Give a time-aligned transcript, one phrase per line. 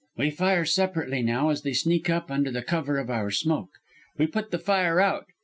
[0.17, 3.69] "We fire separately now as they sneak up under cover of our smoke.
[4.17, 5.27] "We put the fire out.